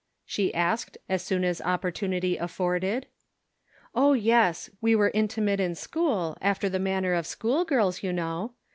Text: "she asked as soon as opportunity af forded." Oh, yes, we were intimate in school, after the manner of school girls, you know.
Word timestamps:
"she 0.25 0.51
asked 0.55 0.97
as 1.07 1.21
soon 1.21 1.43
as 1.43 1.61
opportunity 1.61 2.35
af 2.35 2.49
forded." 2.49 3.05
Oh, 4.01 4.13
yes, 4.13 4.67
we 4.81 4.95
were 4.95 5.11
intimate 5.13 5.59
in 5.59 5.75
school, 5.75 6.35
after 6.41 6.67
the 6.67 6.79
manner 6.79 7.13
of 7.13 7.27
school 7.27 7.65
girls, 7.65 8.01
you 8.01 8.11
know. 8.11 8.53